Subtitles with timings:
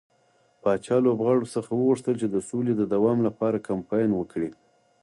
[0.61, 4.49] پاچا لوبغاړو څخه وغوښتل چې د سولې د دوام لپاره کمپاين وکړي.